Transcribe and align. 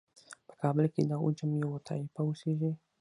په 0.47 0.53
کابل 0.61 0.85
کې 0.93 1.01
د 1.09 1.11
عجم 1.23 1.51
یوه 1.63 1.77
طایفه 1.87 2.19
اوسیږي. 2.27 2.71